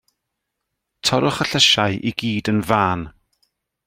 Torrwch 1.05 1.41
y 1.43 1.45
llysiau 1.51 1.93
i 2.09 2.11
gyd 2.21 2.51
yn 2.53 2.61
fân. 2.69 3.01